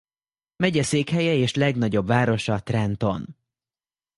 [0.55, 3.37] Megyeszékhelye és legnagyobb városa Trenton.